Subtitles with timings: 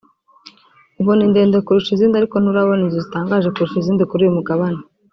[1.01, 4.81] ubona indende kurusha izindi ariko nturabona inzu zitangaje kurusha izindi kuri uyu mugabane